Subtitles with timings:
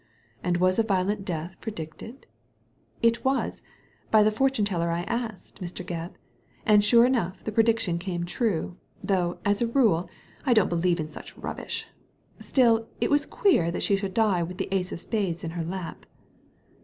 [0.01, 0.03] ^
[0.41, 2.25] And was a violent death predicted?
[2.53, 3.61] '*" It was—
[4.09, 5.85] by the fortune teller I asked, Mr.
[5.85, 6.13] Gebb;
[6.65, 10.09] and sure enough the prediction came true, though, as a rule,
[10.43, 11.85] I don't believe in such rubbish;
[12.39, 16.07] still it was queer she should die with the ace of spades in her lap."